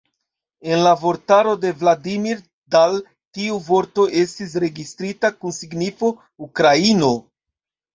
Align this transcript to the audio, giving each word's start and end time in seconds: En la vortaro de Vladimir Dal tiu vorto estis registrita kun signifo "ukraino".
En 0.69 0.79
la 0.87 0.93
vortaro 1.01 1.53
de 1.65 1.73
Vladimir 1.81 2.41
Dal 2.77 2.99
tiu 3.39 3.63
vorto 3.69 4.09
estis 4.25 4.59
registrita 4.67 5.35
kun 5.41 5.59
signifo 5.63 6.15
"ukraino". 6.53 7.17